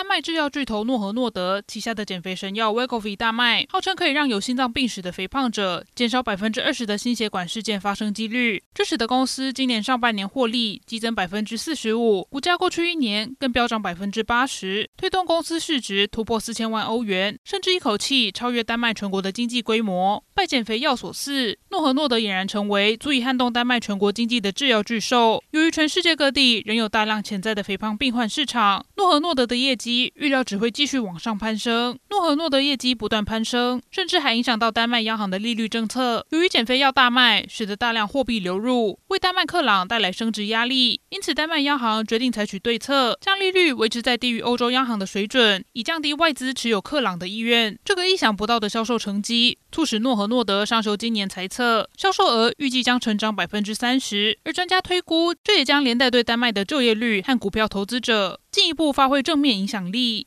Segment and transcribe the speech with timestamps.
[0.00, 20.24] 丹麦制药巨头诺和诺德旗下的减肥神药 Wegovy 大卖，号称可以让有心脏病史的肥胖者减少百分之二十的心血管事件发生几率，这使得公司今年上半年获利激增百分之四十五，股价过去一年更飙涨百分之八十，推动公司市值突破四千万欧元，甚至一口气超越丹麦全国的经济规模。
[20.34, 25.44] 拜减肥药所赐，诺和诺德俨然成为足以撼动丹麦全国经济的制药巨兽。
[25.50, 29.89] 由于全世界各地仍有大量潜在的肥胖病患市场，诺和诺德的业绩。
[30.14, 31.98] 预料只会继续往上攀升。
[32.10, 36.26] 诺和诺德业绩不断攀升，甚至还影响到丹麦央行的利率政策。
[36.30, 41.00] 由于减肥药大卖，使得大量货币流入，为丹麦克朗带来升值压力。
[41.10, 47.78] 因此，丹麦央行决定采取对策，将利率维持在低于欧洲央行的水准，以降低外资持有克朗的意愿。
[47.84, 54.38] 这个意想不到的销售成绩，促使诺和诺德上修今年财测，销售额预计将成长百分之三十。
[54.44, 60.26] 而专家推估，这也将连带对丹麦的就业率和股票投资者进一步发挥正面影响力。